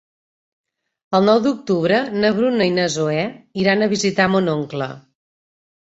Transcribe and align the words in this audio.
El 1.17 1.27
nou 1.31 1.41
d'octubre 1.43 2.01
na 2.25 2.33
Bruna 2.39 2.69
i 2.73 2.73
na 2.81 2.89
Zoè 2.97 3.29
iran 3.65 3.81
a 3.81 3.93
visitar 3.97 4.31
mon 4.35 4.55
oncle. 4.59 4.93